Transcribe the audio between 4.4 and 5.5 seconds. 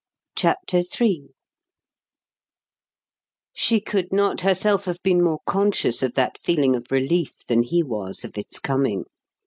herself have been more